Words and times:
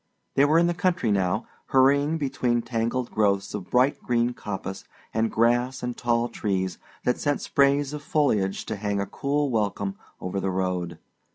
They 0.33 0.45
were 0.45 0.57
in 0.57 0.65
the 0.65 0.73
country 0.73 1.11
now, 1.11 1.45
hurrying 1.67 2.17
between 2.17 2.63
tangled 2.63 3.11
growths 3.11 3.53
of 3.53 3.69
bright 3.69 4.01
green 4.01 4.33
coppice 4.33 4.83
and 5.13 5.29
grass 5.31 5.83
and 5.83 5.95
tall 5.95 6.27
trees 6.27 6.79
that 7.03 7.19
sent 7.19 7.39
sprays 7.39 7.93
of 7.93 8.01
foliage 8.01 8.65
to 8.65 8.77
hang 8.77 8.99
a 8.99 9.05
cool 9.05 9.51
welcome 9.51 9.99
over 10.19 10.39
the 10.39 10.49
road. 10.49 10.97